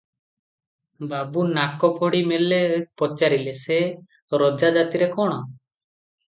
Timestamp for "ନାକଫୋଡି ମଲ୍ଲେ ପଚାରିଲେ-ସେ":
1.57-3.79